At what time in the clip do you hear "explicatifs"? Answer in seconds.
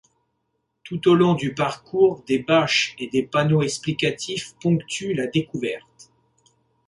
3.61-4.55